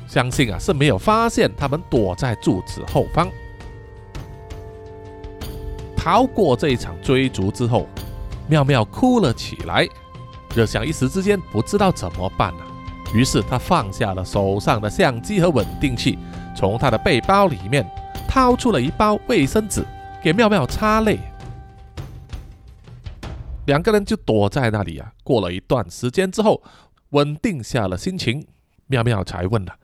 [0.07, 3.27] 相信啊是没有发现他们躲在柱子后方。
[5.95, 7.87] 逃过这一场追逐之后，
[8.47, 9.87] 妙妙哭了起来。
[10.55, 12.59] 热想一时之间不知道怎么办了。
[13.13, 16.17] 于是他放下了手上的相机和稳定器，
[16.55, 17.85] 从他的背包里面
[18.27, 19.85] 掏出了一包卫生纸，
[20.27, 21.19] 给妙妙擦泪。
[23.65, 25.13] 两个人就躲在那里啊。
[25.23, 26.61] 过了一段时间之后，
[27.11, 28.45] 稳定下了心情，
[28.87, 29.75] 妙妙才问了：“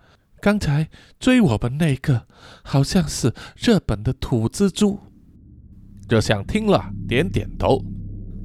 [0.44, 2.28] 刚才追我们那个，
[2.62, 5.00] 好像是日本的土蜘蛛。”
[6.10, 7.82] 热像听了，点点头。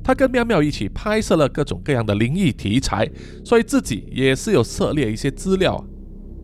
[0.04, 3.10] 他跟妙妙一起拍摄了各种各样的灵异题材，
[3.44, 5.84] 所以自己也是有涉猎一些资料。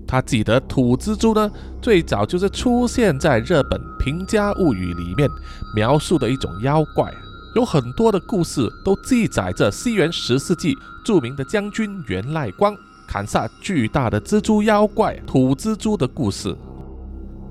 [0.07, 1.51] 他记得土蜘蛛呢，
[1.83, 5.29] 最早就是出现在日本《平家物语》里面
[5.75, 7.13] 描述的一种妖怪，
[7.55, 12.77] 有很多的故事都记载着西元十世纪著名的将军源赖光
[13.09, 16.57] 砍杀巨大的蜘蛛妖怪土蜘蛛的故事。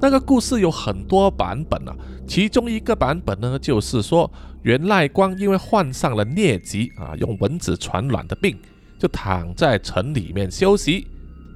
[0.01, 1.95] 那个故事有很多版本啊，
[2.27, 4.31] 其中一个版本呢，就是说。
[4.63, 8.57] 源赖光因为患上了疟疾啊，用蚊子传染的病，
[8.97, 11.05] 就躺在城里面休息。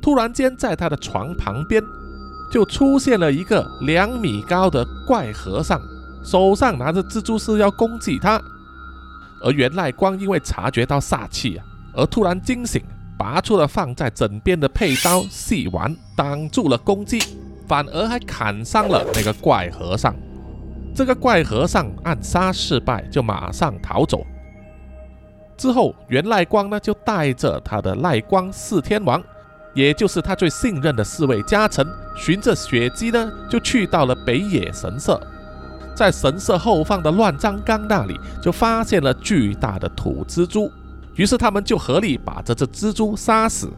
[0.02, 1.84] 突然间，在他的床旁边，
[2.52, 5.82] 就出现了一个两米高的怪和尚，
[6.24, 8.42] 手上拿着蜘蛛丝要攻击他。
[9.44, 12.82] 而袁赖光因为察觉到煞气啊，而突然惊醒，
[13.18, 17.20] 拔出了放在枕边的佩刀细丸，挡住了攻击，
[17.68, 20.16] 反而还砍伤了那个怪和尚。
[20.96, 24.26] 这个怪和尚暗杀失败，就马上逃走。
[25.56, 29.22] 之后，袁赖光呢就带着他的赖光四天王，
[29.78, 35.22] 也就是他最信任的四位家臣，循着血迹呢就去到了北野神社。
[35.96, 40.72] 在神社后方的乱葬岗那里，就发现了巨大的土蜘蛛。
[41.14, 43.70] 于是他们就合力把这只蜘蛛杀死，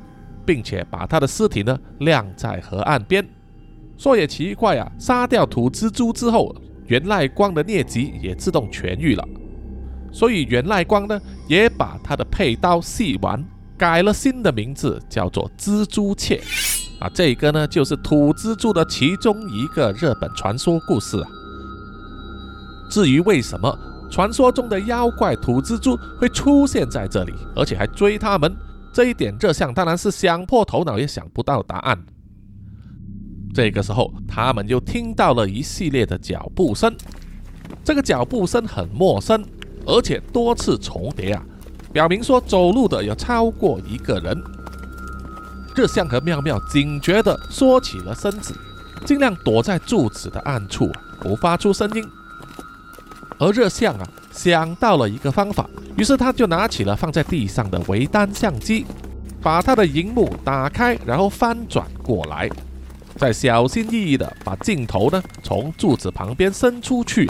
[0.45, 3.27] 并且把他的尸体呢晾在河岸边。
[3.97, 6.55] 说也奇怪啊，杀掉土蜘蛛之后，
[6.87, 9.27] 源赖光的疟疾也自动痊愈了。
[10.13, 13.43] 所以源赖光呢，也把他的佩刀细丸
[13.79, 16.43] 改了新的名字，叫做蜘蛛切。
[16.99, 21.27] 啊，这个呢，就是土蜘蛛的其中一个日本传说故事啊。
[22.91, 23.73] 至于为什么
[24.11, 28.53] 传说中的妖怪土蜘蛛会出现在这里，而且还追他们，
[28.91, 31.97] 这一点这项当然是想破头脑也想不到答案。
[33.53, 36.93] 这个时候，他们又听到了一系列的脚步声，
[37.83, 39.41] 这个脚步声很陌生，
[39.85, 41.45] 而且多次重叠啊，
[41.91, 44.41] 表明说走路的有超过一个人。
[45.75, 48.53] 热相和妙妙警觉地缩起了身子，
[49.05, 52.03] 尽量躲在柱子的暗处，不发出声音。
[53.39, 58.85] 而热相啊，想到了一个方法，于是他就拿起了放在地上的微单相机，
[59.41, 62.49] 把他的荧幕打开，然后翻转过来。
[63.15, 67.29] 再小心翼翼地把镜头呢从柱子旁边伸出去，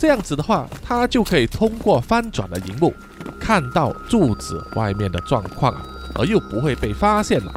[0.00, 2.94] 这样子的话，他就可以通过翻转的荧幕
[3.38, 5.76] 看到柱子外面的状况，
[6.14, 7.52] 而又不会被发现了。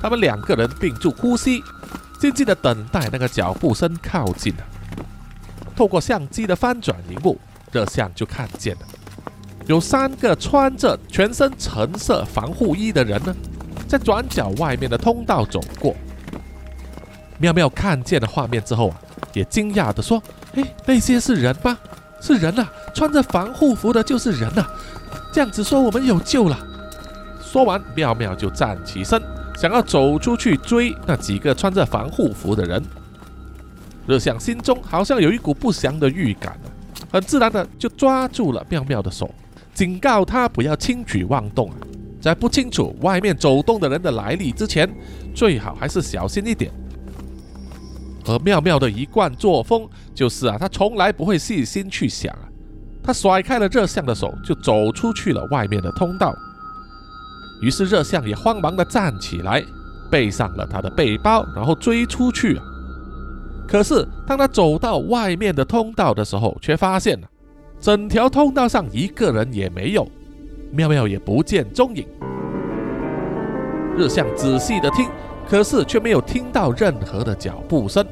[0.00, 1.62] 他们两个人屏住呼吸，
[2.18, 4.52] 静静地等待那个脚步声靠近。
[5.76, 7.38] 透过相机的翻转荧幕，
[7.70, 8.80] 热相就看见了
[9.68, 13.32] 有三个穿着全身橙色防护衣的人呢。
[13.86, 15.94] 在转角外面的通道走过，
[17.38, 18.98] 妙妙看见了画面之后啊，
[19.34, 20.22] 也惊讶的说
[20.54, 21.78] ：“哎，那些是人吗？
[22.20, 22.66] 是人呐！
[22.94, 24.64] 穿着防护服的就是人呐！
[25.32, 26.58] 这样子说，我们有救了。”
[27.42, 29.20] 说完，妙妙就站起身，
[29.58, 32.82] 想要走出去追那几个穿着防护服的人。
[34.06, 36.58] 热香心中好像有一股不祥的预感
[37.12, 39.30] 很自然的就抓住了妙妙的手，
[39.74, 41.76] 警告她不要轻举妄动啊。
[42.20, 44.88] 在不清楚外面走动的人的来历之前，
[45.34, 46.72] 最好还是小心一点。
[48.26, 52.48] 而妙妙的一贯作风就是啊，他从来不会细心去想啊。
[53.02, 56.34] 他甩开了热相的手，就走出去了外面的通道。
[57.60, 59.62] 于是热相也慌忙的站起来，
[60.10, 62.60] 背上了他的背包，然后追出去。
[63.66, 67.28] 可是当他走到外面的通道的时候，却发现了
[67.80, 70.06] 整条通道上一个人也没有。
[70.70, 72.06] 妙妙也不见踪影，
[73.96, 75.06] 日向仔细的听，
[75.48, 78.04] 可是却没有听到任何的脚步声。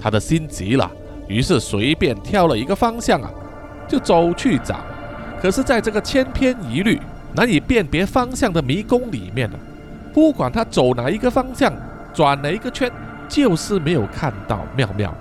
[0.00, 0.90] 他的心急了，
[1.26, 3.30] 于是随便挑了一个方向啊，
[3.88, 4.80] 就走去找。
[5.40, 7.00] 可是，在这个千篇一律、
[7.34, 9.56] 难以辨别方向的迷宫里面呢，
[10.12, 11.72] 不管他走哪一个方向，
[12.12, 12.90] 转哪一个圈，
[13.28, 15.14] 就是没有看到妙妙。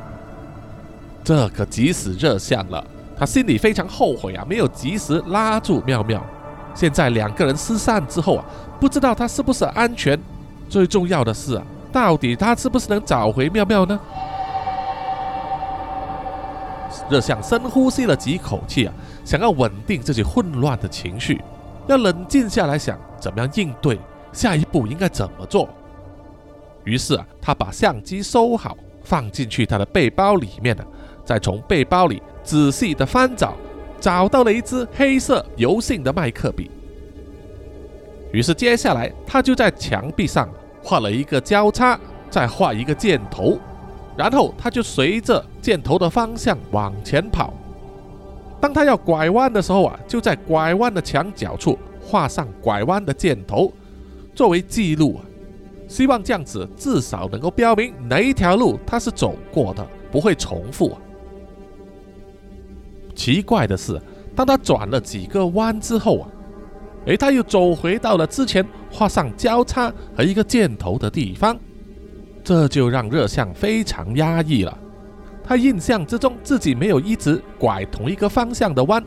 [1.23, 2.83] 这可急死热相了。
[3.19, 6.23] 他心里非常后悔啊，没有及时拉住妙妙。
[6.75, 8.45] 现在两个人失散之后啊，
[8.79, 10.19] 不知道他是不是安全。
[10.69, 13.99] 最重要的是啊，到底他是不是能找回妙妙呢？
[17.09, 21.41] 热相深呼吸了几口气啊，想要稳定自己混乱的情绪，
[21.87, 23.97] 要冷静下来想怎么样应对，
[24.33, 25.69] 下一步应该怎么做。
[26.83, 30.85] 于是啊，他把相机收好，放进去他的背包里面了，
[31.23, 32.21] 再从背包里。
[32.43, 33.55] 仔细的翻找，
[33.99, 36.71] 找到了一支黑色油性的麦克笔。
[38.31, 40.49] 于是接下来，他就在墙壁上
[40.83, 43.57] 画了一个交叉，再画一个箭头，
[44.15, 47.53] 然后他就随着箭头的方向往前跑。
[48.59, 53.71] 当他要拐弯的时候啊，就在拐弯的墙角处画上拐弯的箭头，
[54.35, 55.21] 作为记录啊。
[55.87, 60.97] 希望这样子至少能够标明哪一条路他是走过的，不会重复啊。
[63.15, 64.01] 奇怪的是，
[64.35, 66.27] 当他转了几个弯之后啊，
[67.07, 71.57] 诶，他又走回到了之前画上交叉和一个箭头的地方，
[72.43, 74.77] 这就让热相非常压抑了。
[75.41, 79.01] 他印象之中自己没有一直拐同一个方向的弯，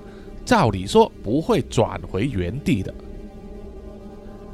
[0.46, 2.92] 照理说不会转回原地的。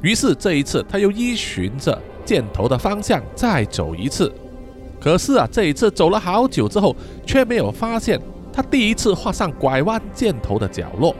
[0.01, 4.29] 于是这一次他又依循着箭头的方向再走一次，
[4.99, 6.93] 可是啊，这一次走了好久之后，
[7.25, 8.19] 却没有发现。
[8.51, 11.15] 他第一次画上拐弯箭头的角落。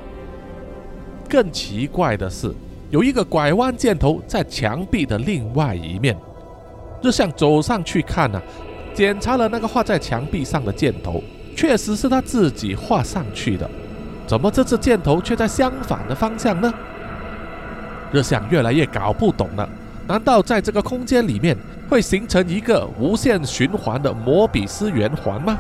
[1.28, 2.54] 更奇怪的是，
[2.90, 6.16] 有一个拐弯箭头在墙壁的另外一面。
[7.02, 8.42] 日向走上去看呢，
[8.94, 11.22] 检查了那个画在墙壁上的箭头，
[11.56, 13.70] 确实是他自己画上去的。
[14.26, 16.74] 怎么这次箭头却在相反的方向呢？
[18.12, 19.70] 日向越来越搞不懂了。
[20.08, 21.56] 难道在这个空间里面
[21.90, 25.58] 会形成一个无限循环的摩比斯圆环吗？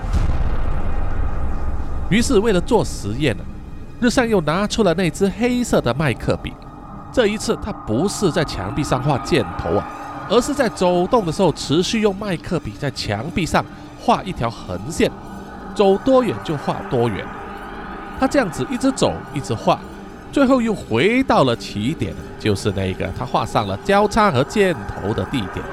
[2.09, 3.43] 于是，为了做实验呢，
[4.00, 6.54] 日向又拿出了那支黑色的麦克笔。
[7.12, 9.88] 这一次，他不是在墙壁上画箭头啊，
[10.30, 13.66] 而是在走动的时候持续用麦克笔在墙壁上
[14.00, 15.12] 画一条横线，
[15.74, 17.26] 走多远就画多远。
[18.20, 19.80] 他这样子一直走，一直画，
[20.32, 25.66] 最后又回到了起点，就是那个他画上了交叉和箭头的地点。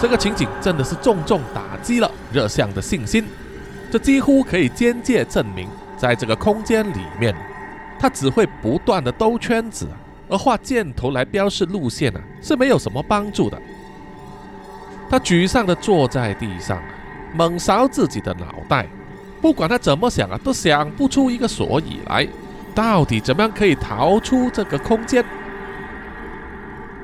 [0.00, 3.24] 这个情景真的是重重打击了热像的信心，
[3.90, 5.68] 这几乎可以间接证明，
[6.04, 7.34] 在这个空间里面，
[7.98, 9.88] 他只会不断的兜圈子，
[10.28, 13.58] 而画箭头来标示路线呢，是没有什么帮助的。
[15.08, 16.78] 他沮丧的坐在地上，
[17.32, 18.86] 猛扫自己的脑袋。
[19.40, 22.28] 不管他怎么想啊，都想不出一个所以来。
[22.74, 25.24] 到底怎么样可以逃出这个空间？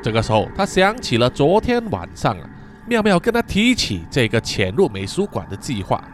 [0.03, 2.45] 这个时候，他想起了昨天晚上啊，
[2.87, 6.05] 妙妙跟他提起这个潜入美术馆的计划，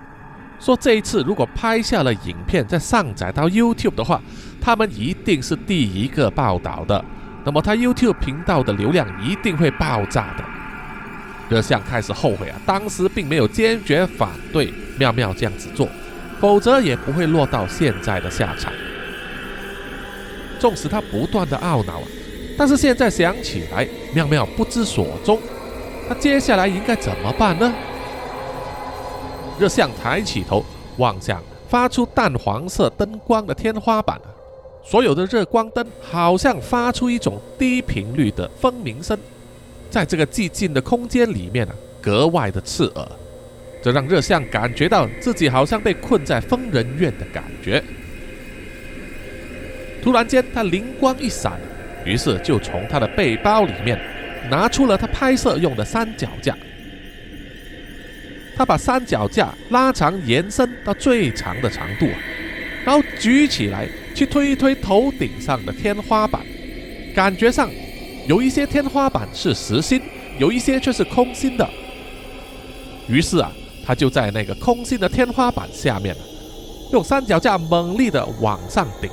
[0.58, 4.20] 说这一次如果拍下了影片再上载到 YouTube 的话，
[4.60, 7.04] 他们一定是第一个报道的。
[7.44, 10.44] 那么他 YouTube 频道的流量一定会爆炸的。
[11.48, 15.88] 热像开始后悔啊，当时并没有坚决反对妙妙这样子做。
[16.38, 18.70] 否则也不会落到现在的下场。
[20.58, 22.06] 纵使他不断的懊恼啊，
[22.58, 25.40] 但是现在想起来，妙妙不知所踪，
[26.06, 27.72] 他接下来应该怎么办呢？
[29.58, 30.64] 热像抬起头
[30.98, 34.20] 望向发出淡黄色灯光的天花板，
[34.84, 39.18] 所有的热光灯好像发出一种低频率的蜂鸣声，
[39.90, 43.08] 在这个寂静的空间里面啊，格外的刺耳。
[43.82, 47.82] 这让热像感觉到自己好像被困在疯人院的感觉。
[50.02, 51.58] 突然间，他灵光一闪，
[52.04, 54.00] 于是就从他的背包里面
[54.50, 56.56] 拿出了他拍摄用的三脚架。
[58.56, 62.08] 他把三脚架拉长延伸到最长的长度，
[62.84, 66.40] 然后举起来去推一推头顶上的天花板，
[67.14, 67.70] 感觉上
[68.26, 70.00] 有一些天花板是实心，
[70.38, 71.68] 有一些却是空心的。
[73.08, 73.52] 于是啊。
[73.88, 76.12] 他就在那个空心的天花板下面，
[76.90, 79.08] 用三脚架猛力的往上顶，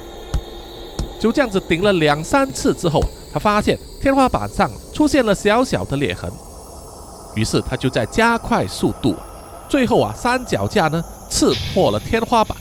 [1.20, 3.00] 就这样子顶了两三次之后，
[3.32, 6.28] 他发现天花板上出现了小小的裂痕，
[7.36, 9.16] 于是他就在加快速度，
[9.74, 12.56] 最后啊，三脚架呢刺破了天花板。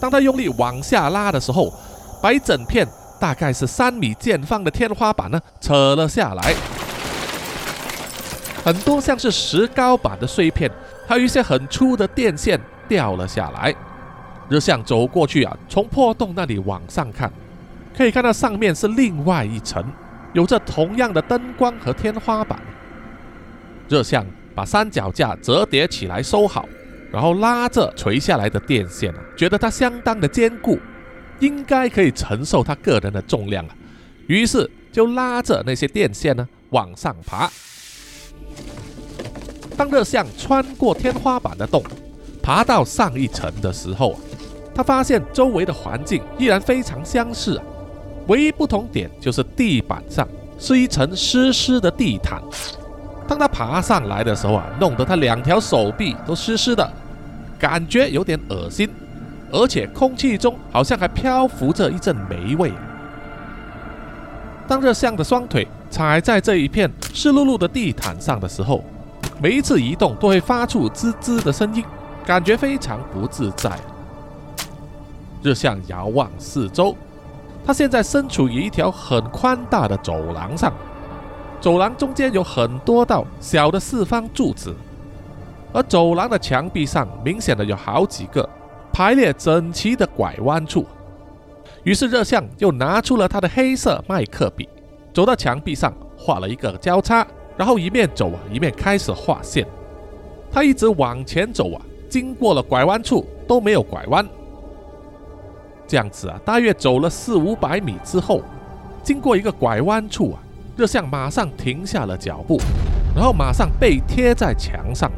[0.00, 1.72] 当他用力往下拉的时候，
[2.20, 2.84] 把一整片
[3.20, 6.52] 大概是三米见方的天花板呢扯了下来。
[8.64, 10.68] 很多像是石膏板的碎片，
[11.06, 13.72] 还有一些很粗的电线掉了下来。
[14.48, 17.32] 热像走过去啊，从破洞那里往上看，
[17.96, 19.80] 可以看到上面是另外一层，
[20.32, 22.60] 有着同样的灯光和天花板。
[23.88, 26.68] 热像把三脚架折叠起来收好，
[27.10, 30.78] 然后拉着垂下来的电线啊，觉得它相当的坚固，
[31.40, 33.74] 应该可以承受他个人的重量啊。
[34.26, 37.50] 于是就拉着那些电线呢往上爬。
[39.76, 41.82] 当热像穿过天花板的洞，
[42.40, 44.20] 爬到上一层的时候啊，
[44.74, 47.64] 他发现周围的环境依然非常相似啊，
[48.28, 50.28] 唯一不同点就是地板上
[50.58, 52.40] 是一层湿湿的地毯。
[53.26, 56.88] 当他爬上来的时候啊，弄得他两条手臂都湿湿的，
[57.58, 58.88] 感觉有点恶心，
[59.50, 62.72] 而且空气中好像还漂浮着一阵霉味。
[64.66, 68.84] 当热像的双腿踩在这一片湿漉漉的地毯上的时候，
[69.40, 71.84] 每一次移动都会发出滋滋的声音，
[72.24, 73.70] 感觉非常不自在。
[75.42, 76.96] 热像遥望四周，
[77.66, 80.72] 他现在身处于一条很宽大的走廊上，
[81.64, 84.74] 走廊中间有很多道小的四方柱子，
[85.72, 88.46] 而走廊的墙壁上明显的有好几个
[88.92, 90.84] 排列整齐的拐弯处。
[91.82, 94.68] 于是热像又拿出了他的黑色麦克笔，
[95.14, 97.26] 走到墙壁上画了一个交叉。
[97.56, 99.66] 然后一面走啊，一面开始画线。
[100.52, 104.28] 他一直往前走啊，经过了拐弯处都没有拐弯。
[105.86, 108.42] 这样子啊，大约走了四五百米之后，
[109.02, 110.42] 经过一个拐弯处啊，
[110.76, 112.60] 热像马上停下了脚步，
[113.14, 115.10] 然后马上背贴在墙上，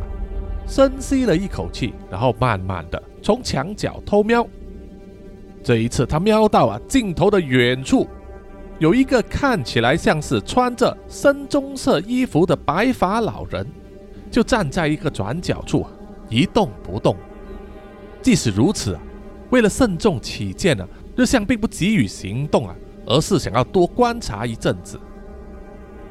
[0.66, 4.46] 深吸了一口气，然后慢慢的从墙角偷瞄。
[5.64, 8.06] 这一次他瞄到啊，镜头的远处。
[8.78, 13.66] 有一个看起来像是穿着深棕色衣服的白发老人，
[14.30, 15.86] 就站在一个转角处
[16.28, 17.16] 一动不动。
[18.20, 19.00] 即使如此啊，
[19.48, 20.86] 为了慎重起见呢，
[21.16, 22.76] 日向并不急于行动啊，
[23.06, 25.00] 而是想要多观察一阵子。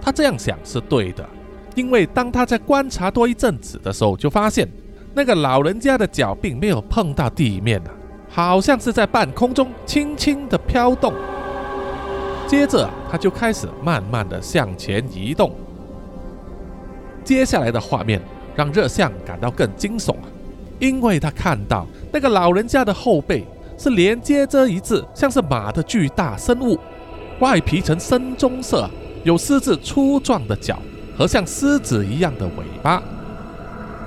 [0.06, 1.28] 他这样想是对的，
[1.74, 4.70] 因为当他在观察多一阵子的时候，就发现
[5.16, 7.90] 那个老人家的脚并没有碰到地面啊，
[8.30, 11.12] 好像是在半空中轻轻的飘动。
[12.46, 15.52] 接着，他就开始慢慢的向前移动，
[17.24, 18.22] 接下来的画面
[18.56, 20.30] 让热相感到更惊悚啊，
[20.78, 23.44] 因为他看到那个老人家的后背
[23.76, 26.78] 是连接着一只像是马的巨大生物，
[27.40, 28.88] 外皮呈深棕色，
[29.26, 30.78] 有狮子粗壮的脚
[31.18, 33.02] 和像狮子一样的尾巴，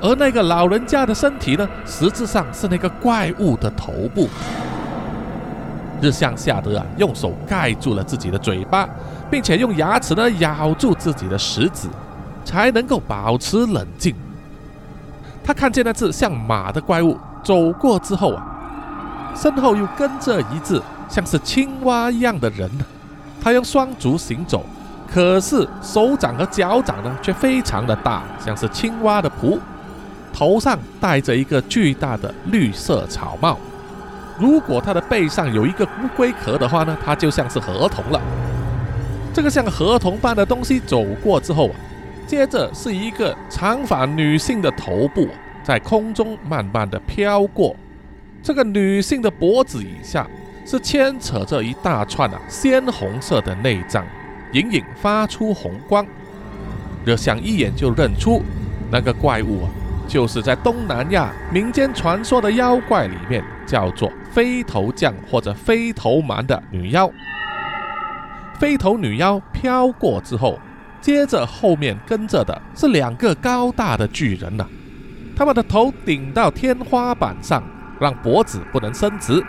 [0.00, 4.28] 而那个老人家的身体呢，实质上是那个怪物的头部。
[6.00, 8.88] 日向吓得啊，用手盖住了自己的嘴巴，
[9.28, 11.88] 并且用牙齿呢咬住自己的食指，
[12.44, 14.14] 才能够保持冷静。
[15.42, 18.46] 他看见那只像马的怪物走过之后啊，
[19.34, 22.70] 身后又跟着一只像是青蛙一样的人。
[23.40, 24.64] 他用双足行走，
[25.10, 29.58] 可是手掌和脚掌呢却非常的大，像是青蛙的蹼。
[30.32, 33.58] 头上戴着一个巨大的绿色草帽。
[34.38, 38.20] 如果它的背上有一个乌龟壳的话呢，它就像是河童了。
[39.34, 41.74] 这个像河童般的东西走过之后啊，
[42.26, 45.26] 接着是一个长发女性的头部
[45.64, 47.74] 在空中慢慢的飘过。
[48.42, 50.26] 这个女性的脖子以下
[50.64, 54.04] 是牵扯着一大串啊鲜红色的内脏，
[54.52, 56.06] 隐隐发出红光。
[57.04, 58.42] 热香一眼就认出
[58.90, 59.70] 那个怪物啊，
[60.06, 64.12] 就是在东南亚民间传说的妖怪里面叫做。
[64.30, 67.10] 飞头将或者飞头蛮的女妖，
[68.60, 70.60] 飞头女妖飘过之后，
[71.00, 74.64] 接着后面跟着的是两个高大的巨人呐，
[75.34, 77.60] 他们的头顶到天花板上，
[77.98, 79.42] 让脖子不能伸直，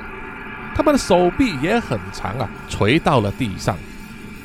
[0.74, 3.78] 他们的手臂也很长啊，垂到了地上，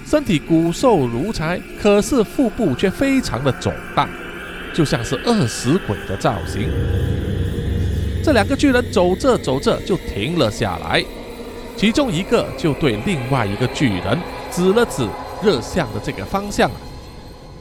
[0.06, 4.08] 身体骨瘦如柴，可是腹部却非常的肿大，
[4.74, 6.68] 就像是饿死鬼的造型。
[8.22, 11.04] 这两个巨人走着走着就停了下来，
[11.76, 14.18] 其中一个就对另外一个巨人
[14.50, 15.08] 指了指
[15.42, 16.70] 热像的这个方向，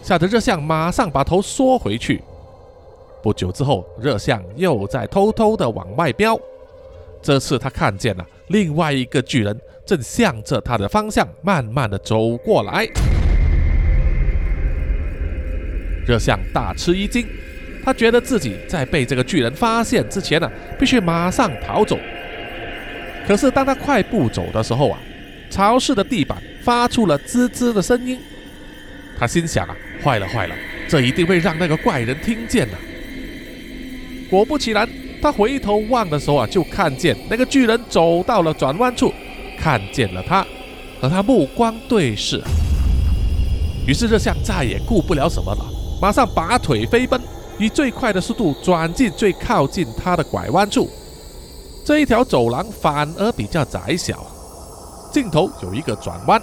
[0.02, 2.22] 吓得热像马上把头缩回去。
[3.22, 6.38] 不久之后，热像又在偷偷的往外飙，
[7.22, 12.88] 这次他看见了另外一个巨人正向着他的方向慢慢的走过来，
[16.08, 17.28] 热像大吃一惊。
[17.84, 22.00] 他觉得自己在被这个巨人发现之前呢，必须马上逃走。
[23.28, 24.98] 可是当他快步走的时候啊，
[25.50, 28.18] 潮湿的地板发出了吱吱的声音。
[29.20, 30.56] 他心想啊，坏了坏了，
[30.88, 32.78] 这一定会让那个怪人听见的。
[34.30, 34.88] 果不其然，
[35.22, 39.14] 他回头望的时候啊，就看见那个巨人走到了转弯处，
[39.58, 40.46] 看见了他，
[41.02, 42.42] 和他目光对视。
[43.88, 45.66] 于是热像再也顾不了什么了，
[46.02, 47.20] 马上拔腿飞奔。
[47.60, 50.90] 以最快的速度转进最靠近他的拐弯处，
[51.86, 54.26] 这一条走廊反而比较窄小，
[55.12, 56.42] 尽头有一个转弯。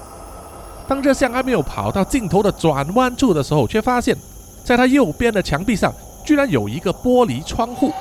[0.86, 4.16] 当热像还没有跑到尽头的转弯处的时候，却发现，
[4.64, 5.92] 在他右边的墙壁上
[6.24, 7.92] 居然有一个玻璃窗户。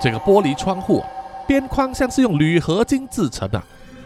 [0.00, 1.02] 这个玻璃窗户
[1.48, 3.60] 边框像是用铝合金制成的，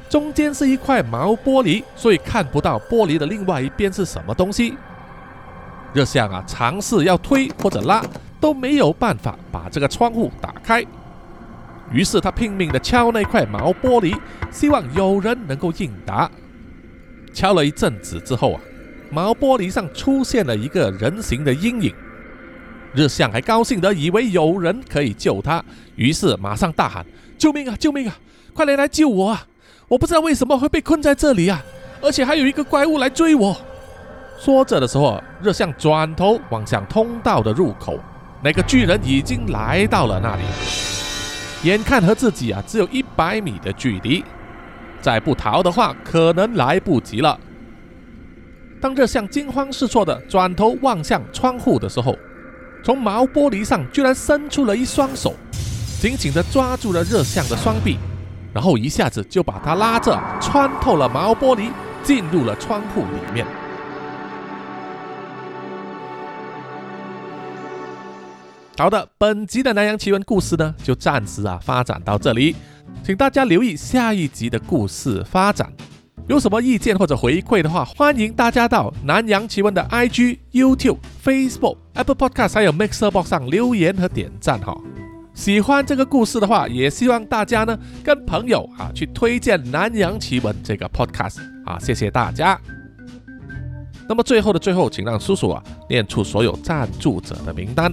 [0.09, 4.77] 中间是一块毛玻璃，所以看不到玻璃的另外一边是什么东西。
[5.93, 8.05] 热像啊，尝试要推或者拉
[8.41, 10.85] 都没有办法把这个窗户打开，
[11.91, 14.17] 于是他拼命地敲那块毛玻璃，
[14.51, 16.31] 希望有人能够应答。
[17.33, 18.61] 敲了一阵子之后啊，
[19.11, 21.95] 毛玻璃上出现了一个人形的阴影。
[22.95, 25.63] 热像还高兴地以为有人可以救他，
[25.97, 27.05] 于是马上大喊
[27.37, 27.77] ：“救命啊！
[27.79, 28.17] 救命啊！
[28.55, 29.47] 快来来救我啊！
[29.89, 31.63] 我不知道为什么会被困在这里啊，
[32.03, 33.57] 而且还有一个怪物来追我。”
[34.39, 37.99] 说着的时候，热像转头望向通道的入口，
[38.43, 40.43] 那个巨人已经来到了那里，
[41.63, 44.25] 眼看和自己啊只有一百米的距离，
[45.01, 47.39] 再不逃的话，可能来不及了。
[48.79, 52.15] 当热像惊慌失措的转头望向窗户的时候，
[52.83, 55.33] 从毛玻璃上居然伸出了一双手，
[55.99, 57.97] 紧紧地抓住了热像的双臂，
[58.57, 61.69] 然后一下子就把他拉着穿透了毛玻璃，
[62.03, 63.47] 进入了窗户里面。
[68.79, 72.57] 好的，本集的南洋奇闻故事呢，就暂时啊发展到这里，
[73.05, 75.71] 请大家留意下一集的故事发展。
[76.27, 84.75] 有什么意见或者回馈的话，欢迎大家到南洋奇闻的 IG、YouTube、Facebook、Apple Podcast 还有 Mixer Box 上留言和点赞哈。
[85.37, 92.59] 喜欢这个故事的话，也希望大家呢跟朋友啊去推荐南洋奇闻这个 Podcast 啊，谢谢大家。
[94.09, 97.93] 那么最后的最后，请让叔叔啊念出所有赞助者的名单。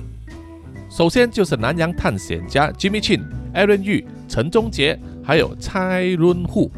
[0.89, 3.21] 首先就是南洋探险家 Jimmy Chin、
[3.53, 6.71] Aaron Yu、陈忠杰，还有蔡润户。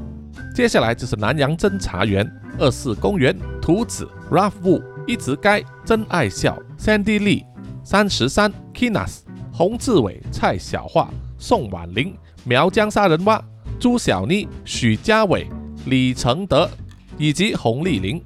[0.55, 7.45] 接下来就是南洋侦查员二四公园、图子、Ralph Wu、一直该、真爱笑、Sandy Lee、
[7.84, 9.20] 三十三、Kinas、
[9.58, 13.41] 洪志伟、蔡小桦、宋婉玲、苗疆杀人蛙、
[13.80, 15.47] 朱小妮、许家伟、
[15.86, 16.70] 李承德
[17.18, 18.22] 以及洪丽玲。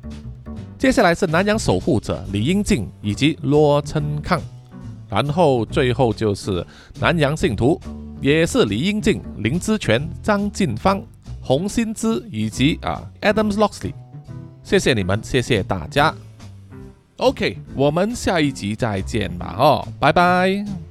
[0.80, 4.42] 接下来是南洋守护者李英静以及罗琛康，
[5.08, 6.66] 然后最后就是
[7.00, 7.80] 南洋信徒，
[8.20, 11.00] 也是李英静、林之权、张晋芳、
[11.44, 13.94] 洪新之以及啊 Adams Loxley。
[14.64, 16.12] 谢谢你们，谢谢大家。
[17.18, 20.89] OK，我们下一集再见吧，哦，拜拜。